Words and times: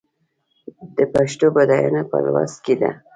د 0.95 0.97
پښتو 1.13 1.45
بډاینه 1.55 2.01
په 2.09 2.17
لوست 2.25 2.57
کې 2.65 2.75
ده. 2.81 2.91